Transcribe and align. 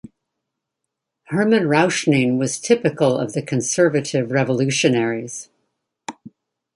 Hermann 1.25 1.65
Rauschning 1.67 2.39
was 2.39 2.59
typical 2.59 3.19
of 3.19 3.33
the 3.33 3.43
Conservative 3.43 4.31
Revolutionaries. 4.31 5.49